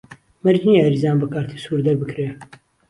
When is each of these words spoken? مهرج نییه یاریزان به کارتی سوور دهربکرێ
مهرج 0.43 0.61
نییه 0.65 0.79
یاریزان 0.83 1.15
به 1.19 1.27
کارتی 1.33 1.57
سوور 1.63 1.79
دهربکرێ 1.85 2.27